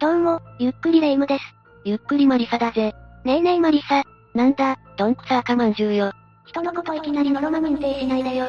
[0.00, 1.44] どうも、ゆっくりレ夢ムです。
[1.84, 2.94] ゆっくりマリサだぜ。
[3.26, 4.02] ねえねえマリサ。
[4.34, 6.10] なんだ、どんくさ赤まんじゅうよ。
[6.46, 8.46] 人のこといきなりノロマ認定しないでよ。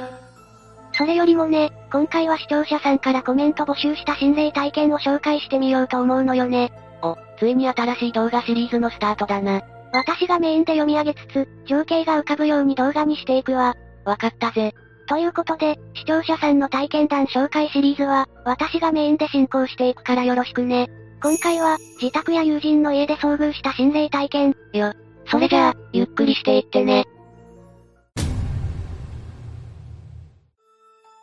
[0.93, 6.71] それよりもね、今回は視聴者さんからコメント募集した心霊体験を紹介してみようと思うのよね。
[7.01, 9.61] お、ついに新しい動画シリーズのスタートだな。
[9.91, 13.75] 私がメインで読み上げつつ、情景が浮かぶように動画にしていくわ。
[14.05, 14.73] わかったぜ。
[15.05, 20.89] ということで、視聴者さんの体験談紹介シリーズは、私がメインで進行していくからよろしくね。
[21.21, 24.93] 今回は、自宅や友人の家で遭遇した心霊体験、よ。
[25.27, 27.05] それじゃあ、ゆっくりしていってね。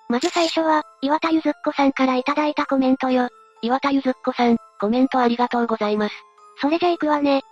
[0.09, 3.29] まず最初は、岩田ゆずっこさんからいただいたコメントよ。
[3.61, 6.15] 岩田ゆずっこさん、コメントありがとうございます。
[6.61, 7.43] それじゃ行くわね。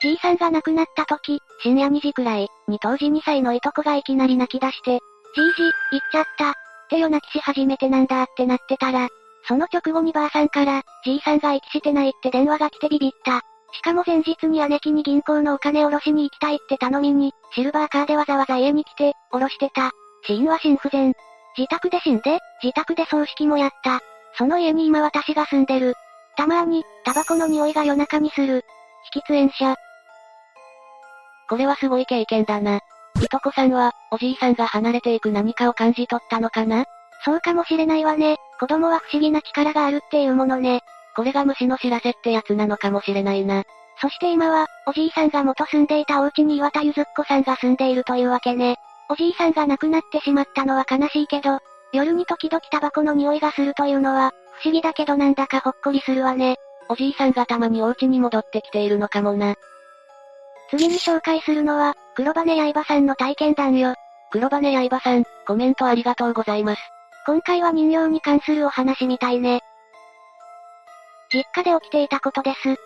[0.00, 5.00] じいさんが亡くなった時、深夜2時くらい、に当時2歳のいとこがいきなり泣き出して、
[5.34, 6.50] じいじ、行っちゃった。
[6.50, 6.54] っ
[6.88, 9.08] て夜泣きし始めてなんだってなってたら、
[9.46, 13.40] その直後にばあさんから、じいさんが息してないって電話が来てビビった。
[13.72, 19.90] しかも前日に姉貴に銀行のお金下ろしに行きたいって頼みに、シルバーカーでわざわざ家に来て、下ろしてた。
[20.26, 21.14] 死因は心不全。
[21.56, 24.00] 自宅で死んで、自宅で葬式もやった。
[24.36, 25.94] その家に今私が住んでる。
[26.36, 28.64] たまーに、タバコの匂いが夜中にする。
[29.14, 29.74] 引き煙者。
[31.48, 32.76] これはすごい経験だな。
[32.76, 36.84] いとこさんは、おじいさんが離れていく何かを感じ取ったのかな？
[37.24, 38.36] そうかもしれないわね。
[38.58, 40.82] 子供は不思議な力があるっていうものね。
[41.14, 43.64] これが虫の知らせってやつなのかもしれないな。
[44.00, 48.76] そして今は、おじいさんが元住んでいたお家に岩田ゆずっこさんが住んでいるというわけね。
[49.10, 51.58] おじいさんが亡くなってしまったのは悲しいけど、
[51.92, 56.56] 夜に時々タバコの匂いがするというのは、不思議だけどなんだかほっこりするわね。
[56.88, 59.54] おじいさんがたまにお家に戻ってきているのかもな。
[60.70, 63.94] 次に紹介するのは、黒羽刃さんの体験談よ。
[64.30, 66.82] 黒羽刃さん、コメントありがとうございます。
[67.28, 69.60] 今回は人形に関するお話みたいね。
[71.30, 72.68] 実家で起きていたことです。
[72.68, 72.76] 引っ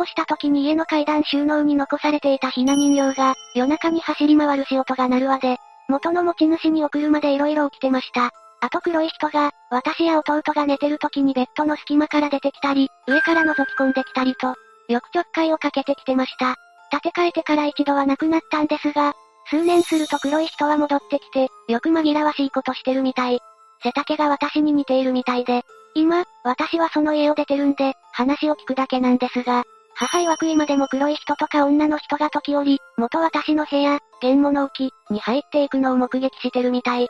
[0.00, 8.32] 越した時に家の階段収納に残されていたひな人形が、夜中に走り回る仕音が鳴るわで、元の持ち主に送るまで色々起きてました。
[8.60, 14.56] あと黒い人が、私や弟が寝てる時にベッドの隙間から出てきたり、上から覗き込んできたりと、
[14.88, 16.56] よくちょっかいをかけてきてました。
[16.90, 19.12] 建て替えてから一度は亡くなったんですが、
[19.50, 23.38] 数年すると黒い人は戻ってきて、よく紛らわしいことしてるみたい。
[23.84, 25.62] 背丈が私に似ているみたいで、
[25.94, 29.64] 今、私はその家を出てるんで、話を聞くだけなんですが、
[29.94, 37.08] 母曰く今でも黒い人とか女の人が時折、元私の部屋、原物置に入っていくのを目撃してるみたい。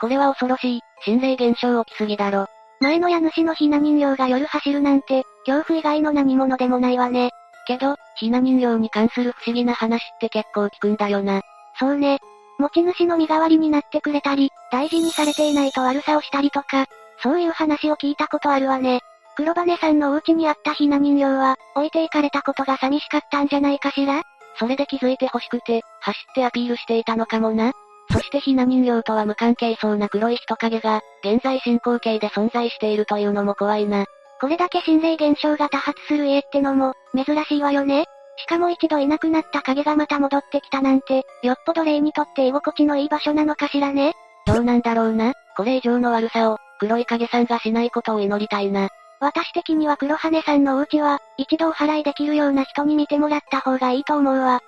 [0.00, 2.48] これは恐ろしい、心霊現象起きすぎだろ。
[2.80, 7.30] 前の家主のひな人形が夜走るなんて、恐怖以外の何者でもないわね。
[7.66, 11.40] けど、ひな人形に関する不思議な話って結構聞くんだよな。
[11.78, 12.18] そうね。
[12.58, 16.86] 持ち主の身代わりになってくれたり、大事にされていないと悪さをしたりとか、
[17.22, 19.00] そういう話を聞いたことあるわね。
[19.36, 24.22] 黒羽さんのお家にあったひな人形は、置いていかれたことが寂しかったんじゃないかしら？
[24.58, 27.72] それで気づいて欲しくて、走ってアピールしていたのかもな。
[28.10, 34.06] そしてひな人形とは無関係そうな黒い人影が、現在進行形で存在しているというのも怖いな。
[34.40, 38.06] これだけ心霊現象が多発する家ってのも、珍しいわよね。
[38.38, 44.12] しかも一度いなくなった影がまた戻ってきたなんて、よっぽど霊にとって居心地のいい場所なのかしらね。
[44.46, 45.32] どうなんだろうな。
[45.56, 48.88] これ以上の悪さを、黒い影さんがしないことを祈りたいな。
[49.20, 54.60] 私的には黒羽さんのお家は、一度お払いできるような人に見てもらった方がいいと思うわ。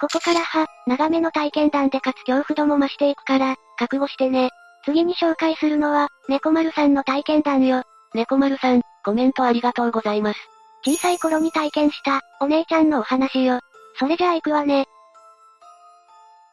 [0.00, 4.50] ここからは、長めの体験談でかつ恐怖度も増していくから、覚悟してね。
[4.84, 7.82] 次に紹介するのは、猫丸さんの体験談よ。
[8.14, 10.55] 猫丸さん、コメントありがとうございます。
[10.86, 13.58] 小さい頃に体験した、お姉ちゃんのお話よ。
[13.98, 14.86] それじゃあ行くわね。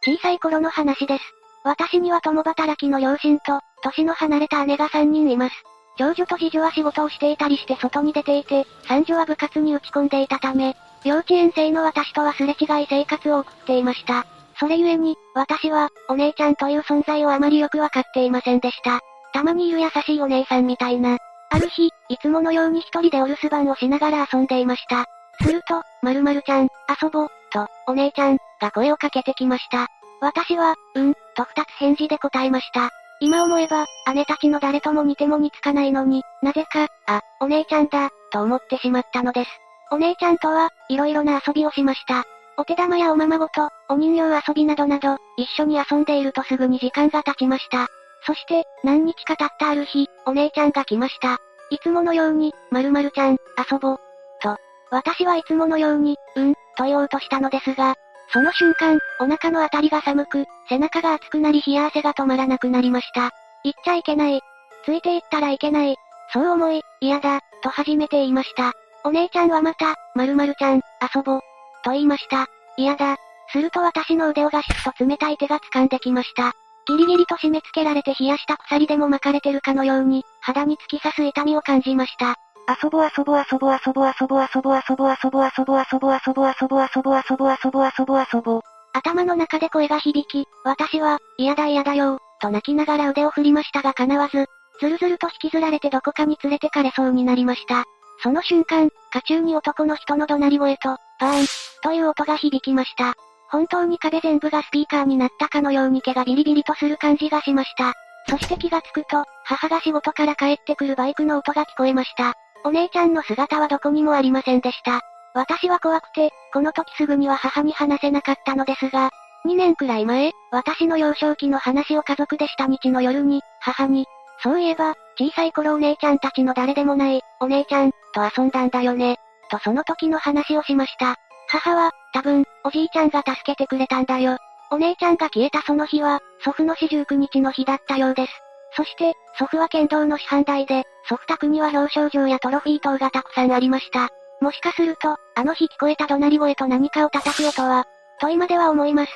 [0.04, 1.24] 小さい頃の話です。
[1.64, 5.56] 私には共働きの両親と、年の離れた姉が3人います。
[6.00, 14.26] 長女と次女は仕事をしていたりして外に出ていて、三女は部活に打ち込んでいたため、幼稚園生の私とはすれ違い生活を送っていました。
[14.60, 19.00] それゆえに、私は、お姉ちゃんという存在をあまりよくわかっていませんでした。
[19.32, 21.18] たまにいる優しいお姉さんみたいな。
[21.54, 25.06] ある日、いつものように一人でお留守番をしながら遊んでいました。
[25.46, 26.68] すると、まるまるちゃん、
[27.00, 29.86] 遊ぼう、と、お姉ちゃん、が声をかけてきました。
[30.20, 32.90] 私は、うん、と二つ返事で答えました。
[33.20, 33.86] 今思えば、
[34.16, 39.52] 姉たちの誰とも似ても似つかないのに、なぜか、あ、お姉ちゃんだ、と思ってしまったのです。
[39.92, 42.24] お姉ちゃんとは、いろいろな遊びをしました。
[42.58, 47.88] お手玉やおままごと、お人形遊びなどなど、一緒に遊んでいるとすぐに時間が経ちました。
[48.25, 51.38] そして、何日か経ったある日、お姉ちゃんが来ました。
[51.70, 53.38] いつものように、まるまるちゃん、
[53.70, 53.98] 遊ぼう。
[54.42, 54.58] と、
[54.92, 57.96] 私はいつものように、うん、と言おうとしたのですが、
[58.31, 63.31] その瞬間、お腹のあたりが寒く、背中が熱くなり冷や汗が止まらなくなりました。
[63.64, 64.42] 行っちゃいけない。
[64.86, 65.96] ついて行ったらいけない。
[66.31, 68.74] そう思い、嫌だ、と初めて言いました。
[69.04, 70.81] お姉ちゃんはまた、〇〇ちゃん、
[71.16, 71.40] 遊ぼう。
[71.84, 72.48] と言いました。
[72.78, 73.18] 嫌だ。
[73.52, 76.54] すると私の腕をガシッと冷たい手が掴んできました。
[76.88, 82.35] ギリギリと締め付けられて冷やした鎖でも巻かれてるかのように、肌に突き刺す痛みを感じました。
[82.81, 88.62] 遊ぼ遊ぼ遊ぼ遊ぼ遊ぼ遊ぼ遊ぼ遊ぼ遊ぼ遊ぼ遊ぼ遊ぼ遊ぼ遊ぼ遊ぼ遊ぼ遊ぼ
[88.94, 94.45] 頭の中で声が響き、私は、嫌だ嫌だよと泣きながら腕を振りましたが叶わず、
[94.80, 97.85] ずるずると引きずられてどこかに連れてかれそうになりました。
[98.21, 101.45] その瞬間、家中に男の人の怒鳴り声と、バーン、
[101.81, 103.15] という音が響きました。
[103.54, 107.94] 本当に壁全部がスピーカーになったかのように毛がビリビリとする感じがしました。
[108.28, 112.34] そして気がつくと、母が仕事から帰ってくるバイクの音が聞こえました。
[112.64, 115.02] お姉ちゃんの姿はどこにもありませんでした。
[115.36, 119.12] 私は怖くて、この時すぐには母に話せなかったのですが、
[119.46, 124.08] 2年くらい前、私の幼少期の話を家族でした日の夜に、母に、
[124.42, 129.18] そういえば、小さい頃お姉ちゃんたちの誰でもない、お姉ちゃん、と遊んだんだよね。
[129.52, 131.18] とその時の話をしました。
[131.54, 134.38] 母は、多分、おじいちゃんが助けてくれたんだよ。
[134.72, 138.32] お姉ちゃんが消えたその日は、祖父の四十九日の日だったようです。
[138.76, 144.10] そして、祖父は剣道の師範代で、祖父宅には表彰状やトロフィー等がたくさんありました。
[144.42, 147.86] もしかすると、あの日聞こえた怒鳴り声と何かを叩く音は、
[148.20, 149.12] と今では思います。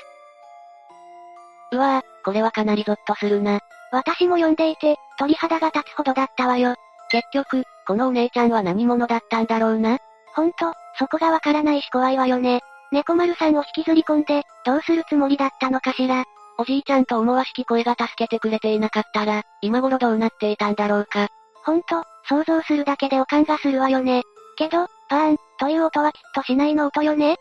[1.72, 3.62] うわぁ、これはかなりゾッとするな。
[3.92, 6.76] 私も読んでいて、鳥肌が立つほどだったわよ。
[7.10, 9.98] 結局、このお姉ちゃんは何者だったんだろうな？
[10.38, 12.62] ほんと、そこがわからないし怖いわよね。
[12.92, 16.26] 猫丸さんを引きずり込んで、どうするつもりだったのかしら。
[16.60, 21.30] おじいちゃんと思わしき声が助けてくれていなかったら、今頃どうなっていたんだろうか。
[21.66, 24.22] ほんと、想像するだけでおかんがするわよね。
[24.58, 27.40] けど、バーン、という音はきっとしないの音よねきっ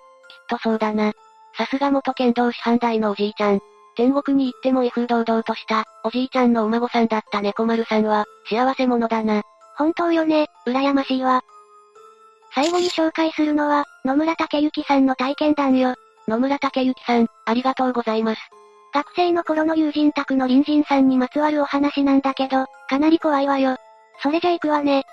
[0.48, 1.12] とそうだな。
[1.58, 3.60] さすが元剣道師範代のおじいちゃん。
[3.94, 9.42] 天国に行っても威風堂々とした、おじいちゃんのお孫さんだった猫丸さんは、幸せ者だな。
[9.76, 11.42] 本当よね、羨ましいわ。
[12.56, 15.94] 最後に紹介するのは、野村武幸さんの体験談よ。
[16.26, 18.40] 野村武幸さん、ありがとうございます。
[18.94, 23.76] 学生の頃の友人宅の隣人さんにまつわるお話なんだけど、かなり怖いわよ。
[24.22, 25.04] それじゃ行くわね。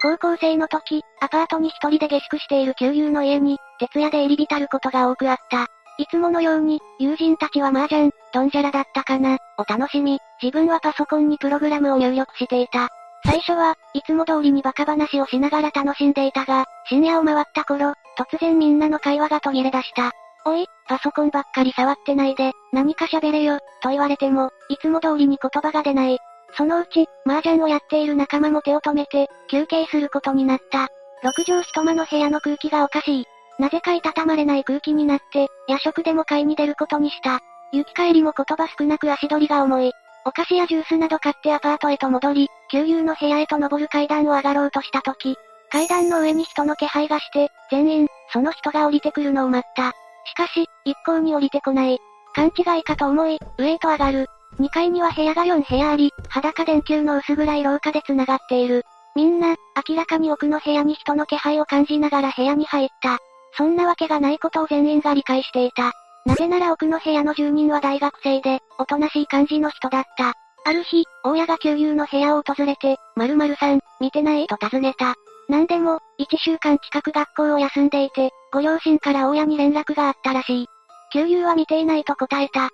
[0.00, 5.66] 高校生の時、アパートに一人で下宿している旧友の家に、徹夜で入り浸ることが多くあった。
[5.98, 12.88] いつものように、友人たちは麻雀、ドンジャラだったかな、お楽しみ、自分はパソコンにプログラムを入力していた。
[13.24, 20.12] 最初は、いつも通りにバカ話をしながら楽しんでいたが、深夜を回った頃、突然みんなの会話が途切れ出した。
[20.46, 26.18] おい、パソコンばっかり触ってないで、何か喋れよ、と言われても、いつも通りに言葉が出ない。
[26.56, 30.88] そのうち、麻雀をやっている仲間も手を止めて、休憩することになった。
[31.22, 33.26] 六畳一間の部屋の空気がおかしい。
[33.58, 37.40] なぜかいたたまれない空気になって、夜食でも買いに出ることにした。
[37.72, 39.92] 行き帰りも言葉少なく足取りが重い。
[40.26, 45.36] お菓子やジュースなど買ってアパートへと戻り、旧友の部屋へと登る階段を上がろうとした時、
[45.70, 49.92] 階段の上に人の気配がして、全員、その人が降りてくるのを待った。
[50.24, 51.98] しかし、一向に降りてこない。
[52.34, 54.26] 勘違いかと思い、上へと上がる。
[54.60, 58.84] 2階には部屋が4部屋あり、裸電球の薄暗い廊下で繋がっている。
[59.16, 59.54] みんな、
[59.88, 63.18] 明らかに奥の部屋に人の気配を感じながら部屋に入った。
[63.56, 65.92] そんなわけがないことを全員が理解していた。
[66.26, 70.34] なぜなら奥の部屋の住人は大学生で、おとなしい感じの人だった。
[70.66, 74.46] ある日、大家が旧友の部屋を訪れて、〇〇さん、見てない？
[74.46, 75.14] と尋ねた。
[75.48, 80.66] なんでも、1週間近く学校を休んでいて、ご両親から大家に連絡があったらしい。
[81.12, 82.70] 旧友は見ていないと答えた。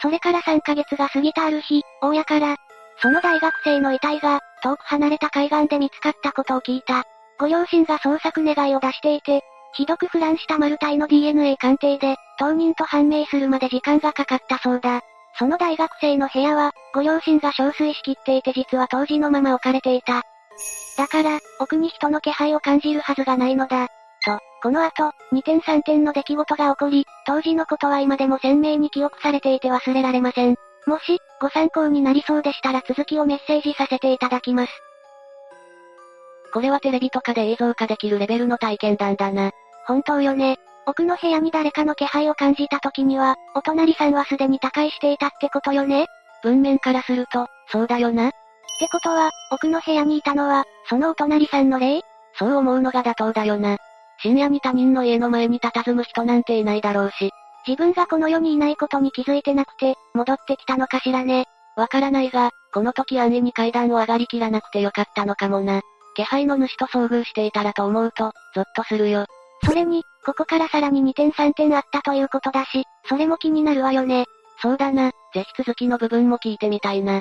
[0.00, 2.56] それから3ヶ月が過ぎたある日、大家から、
[3.00, 7.04] その大学生の遺体が、遠く離れた海岸で見つかったことを聞いた。
[7.38, 9.42] ご両親が捜索願いを出していて、
[9.74, 15.02] ひどく腐乱したマル体の DNA 鑑定で、当人と判明するまで時間がかかったそうだ。
[15.38, 20.22] その大学生の部屋は、ご両親が憔悴しきっていて実は当時のまま置かれていた。
[20.96, 23.88] だから、奥に人の気配を感じるはずがないのだ。
[24.24, 30.56] と、この後、2点3点の出来事が起こり、当時のことは今でも鮮明に記憶されていて忘れられません。
[30.86, 34.72] もし、ご参考になりそうでしたら続きをメッセージさせていただきます。
[36.52, 39.52] これはテレビとかで映像化できるレベルの体験談だな。
[39.86, 40.58] 本当よね。
[40.86, 46.06] 奥の部屋に誰かの気配を感じた時には、お隣さんはすでに他界していたってことよね？
[46.42, 48.28] 文面からすると、そうだよな。
[48.28, 48.30] っ
[48.80, 52.02] てことは、奥の部屋にいたのは、そのお隣さんの霊？
[52.38, 53.76] そう思うのが妥当だよな。
[54.22, 57.30] 深夜に他人の家の前に佇む人なんていないだろうし。
[57.66, 61.46] 自分がこの世にいないことに気づいてなくて、戻ってきたのかしらね？
[61.76, 65.80] わからないが、この時安易に階段を上がりきらなくてよかったのかもな。
[66.16, 69.26] 気配の主と遭遇していたらと思うと、ゾッとするよ。
[69.64, 74.26] それに、ここからさらに2点3点あったということだし、それも気になるわよね。
[74.60, 77.20] そうだな、ぜひ続きの部分も聞いてみたいな。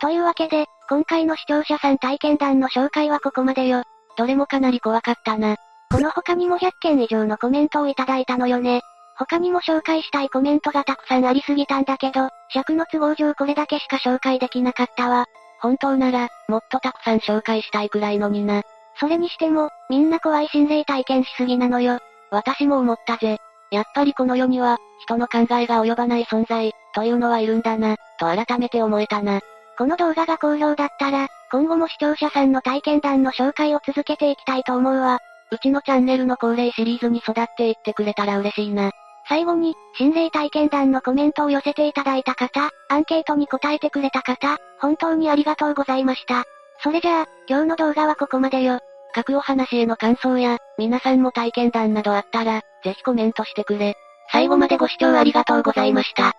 [0.00, 3.82] というわけで、今回の視聴者さん体験談の紹介はここまでよ。
[4.16, 5.56] どれもかなり怖かったな。
[5.90, 8.82] この他にも100件以上のコメントをいただいたのよね。
[9.16, 15.26] 他にも紹介したいコメントがたくさんありすぎたんだけど、尺の都合上これだけしか紹介できなかったわ。
[15.60, 18.62] 本当なら、もっとたくさん紹介したいくらいのにな。
[19.00, 21.98] それにしても、みんな怖い心霊体験しすぎなのよ。
[22.30, 23.38] 私も思ったぜ。
[23.70, 29.40] やっぱりこの世には、人の考えが及ばない存在、というのはいるんだな、と改めて思えたな。
[29.78, 35.18] この動画が好評だったら、今後も視聴者さんの体験談の紹介を続けていきたいと思うわ。
[35.50, 38.90] うちのチャンネルの恒例シリーズに育っていってくれたら嬉しいな。
[39.26, 46.44] 最後に、心霊体験談のコメントを寄せていただいた方、アンケートに答えてくれた方、本当にありがとうございました。
[46.82, 48.80] それじゃあ、今日の動画はここまでよ。
[49.12, 53.96] 各お話への感想や、皆さんも体験談などあったら、ぜひコメントしてくれ。
[54.32, 56.34] 最後までご視聴ありがとうございました。